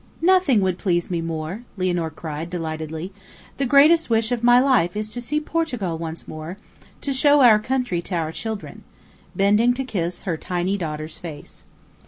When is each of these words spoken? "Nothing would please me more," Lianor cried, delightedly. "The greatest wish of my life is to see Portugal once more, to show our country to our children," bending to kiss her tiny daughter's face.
"Nothing 0.23 0.61
would 0.61 0.79
please 0.79 1.11
me 1.11 1.21
more," 1.21 1.61
Lianor 1.77 2.09
cried, 2.09 2.49
delightedly. 2.49 3.13
"The 3.57 3.67
greatest 3.67 4.09
wish 4.09 4.31
of 4.31 4.43
my 4.43 4.59
life 4.59 4.95
is 4.97 5.11
to 5.11 5.21
see 5.21 5.39
Portugal 5.39 5.95
once 5.95 6.27
more, 6.27 6.57
to 7.01 7.13
show 7.13 7.41
our 7.41 7.59
country 7.59 8.01
to 8.01 8.15
our 8.15 8.31
children," 8.31 8.83
bending 9.35 9.75
to 9.75 9.83
kiss 9.83 10.23
her 10.23 10.37
tiny 10.37 10.75
daughter's 10.75 11.19
face. 11.19 11.65